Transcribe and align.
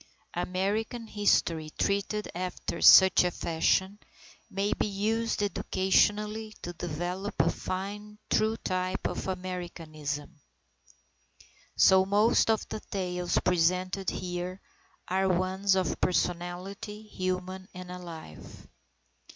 American 0.33 1.05
history 1.05 1.69
treated 1.77 2.27
after 2.33 2.81
such 2.81 3.23
a 3.23 3.29
fashion, 3.29 3.99
may 4.49 4.73
be 4.73 4.87
used 4.87 5.43
educationally 5.43 6.55
to 6.63 6.73
develop 6.73 7.39
a 7.39 7.51
fine, 7.51 8.17
true 8.27 8.57
type 8.57 9.05
of 9.05 9.27
Americanism. 9.27 10.41
So 11.77 12.03
most 12.03 12.49
of 12.49 12.67
the 12.69 12.79
tales 12.79 13.37
presented 13.45 14.09
here 14.09 14.59
are 15.07 15.29
ones 15.29 15.75
of 15.75 16.01
personality, 16.01 17.03
human 17.03 17.67
and 17.75 17.91
alive. 17.91 18.67